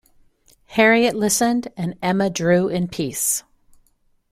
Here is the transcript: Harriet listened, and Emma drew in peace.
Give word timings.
Harriet 0.65 1.15
listened, 1.15 1.67
and 1.77 1.93
Emma 2.01 2.27
drew 2.27 2.67
in 2.67 2.87
peace. 2.87 3.43